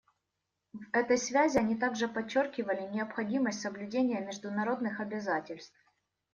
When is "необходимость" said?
2.91-3.61